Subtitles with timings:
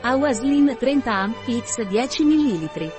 [0.00, 2.92] Awa Slim 30 Amp X 10 ml.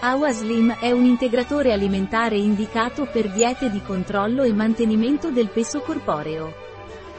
[0.00, 5.80] Awa Slim è un integratore alimentare indicato per diete di controllo e mantenimento del peso
[5.80, 6.52] corporeo.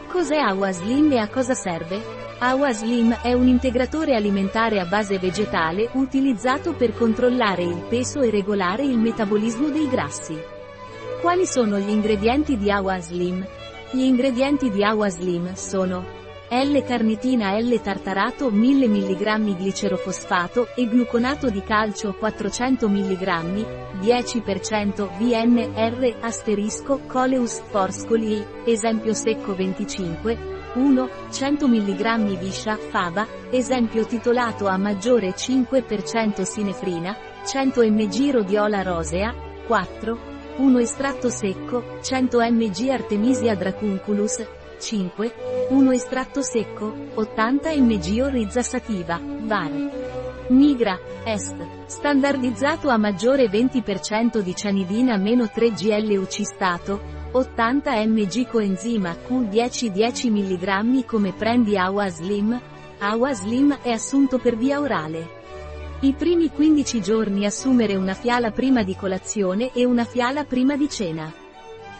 [0.07, 1.99] Cos'è Awa Slim e a cosa serve?
[2.37, 8.29] Awa Slim è un integratore alimentare a base vegetale utilizzato per controllare il peso e
[8.29, 10.37] regolare il metabolismo dei grassi.
[11.21, 13.43] Quali sono gli ingredienti di Awa Slim?
[13.89, 22.13] Gli ingredienti di Awa Slim sono L-carnitina L-tartarato 1000 mg glicerofosfato e gluconato di calcio
[22.13, 30.37] 400 mg, 10% VNR asterisco Coleus forscoli esempio secco 25,
[30.75, 39.33] 1, 100 mg Viscia, Faba, esempio titolato a maggiore 5% sinefrina, 100 mg Rhodiola rosea,
[39.65, 40.19] 4,
[40.57, 44.45] 1 estratto secco, 100 mg Artemisia dracunculus,
[44.79, 45.67] 5.
[45.69, 49.71] 1 estratto secco, 80 mg Orizza sativa, var.
[50.49, 51.55] Migra, est.
[51.87, 60.29] Standardizzato a maggiore 20% di cianidina meno 3 GLUC stato, 80 mg coenzima Q10 10
[60.29, 62.61] mg come prendi Awa Slim.
[62.99, 65.43] Awa Slim è assunto per via orale.
[66.01, 70.87] I primi 15 giorni assumere una fiala prima di colazione e una fiala prima di
[70.87, 71.33] cena.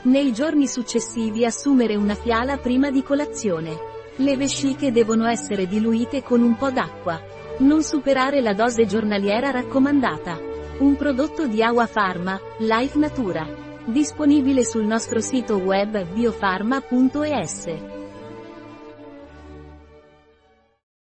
[0.06, 3.76] Nei giorni successivi assumere una fiala prima di colazione.
[4.18, 7.20] Le vesciche devono essere diluite con un po' d'acqua.
[7.60, 10.40] Non superare la dose giornaliera raccomandata.
[10.78, 13.48] Un prodotto di Awa Pharma, Life Natura.
[13.86, 18.05] Disponibile sul nostro sito web biofarma.es.